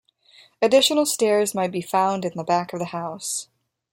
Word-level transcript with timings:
Additional 0.63 1.05
stairs 1.05 1.53
might 1.53 1.71
be 1.71 1.79
found 1.79 2.25
on 2.25 2.43
back 2.45 2.73
of 2.73 2.79
the 2.79 2.85
house. 2.85 3.49